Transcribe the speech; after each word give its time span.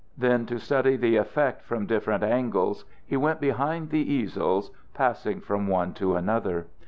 Then, 0.17 0.47
to 0.47 0.57
study 0.57 0.95
the 0.97 1.15
effect 1.17 1.61
from 1.61 1.85
different 1.85 2.23
angles, 2.23 2.85
he 3.05 3.17
went 3.17 3.39
behind 3.39 3.91
the 3.91 3.99
easels, 3.99 4.71
passing 4.95 5.41
from 5.41 5.67
one 5.67 5.93
to 5.93 6.15
another. 6.15 6.65